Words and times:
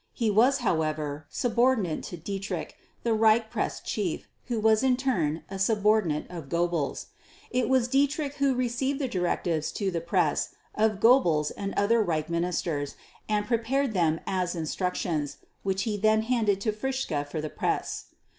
He 0.13 0.31
was, 0.31 0.61
however, 0.65 1.27
subordinate 1.29 2.01
to 2.05 2.17
Dietrich, 2.17 2.75
the 3.03 3.13
Reich 3.13 3.51
Press 3.51 3.79
Chief, 3.79 4.27
who 4.45 4.59
was 4.59 4.81
in 4.81 4.97
turn 4.97 5.43
a 5.47 5.59
subordinate 5.59 6.25
of 6.27 6.49
Goebbels. 6.49 7.05
It 7.51 7.69
was 7.69 7.87
Dietrich 7.87 8.33
who 8.37 8.55
received 8.55 8.97
the 8.97 9.07
directives 9.07 9.71
to 9.73 9.91
the 9.91 10.01
press 10.01 10.55
of 10.73 10.99
Goebbels 10.99 11.51
and 11.55 11.75
other 11.77 12.01
Reich 12.01 12.31
Ministers, 12.31 12.95
and 13.29 13.45
prepared 13.45 13.93
them 13.93 14.19
as 14.25 14.55
instructions, 14.55 15.37
which 15.61 15.83
he 15.83 15.97
then 15.97 16.23
handed 16.23 16.59
to 16.61 16.71
Fritzsche 16.71 17.23
for 17.27 17.39
the 17.39 17.51
press. 17.51 18.05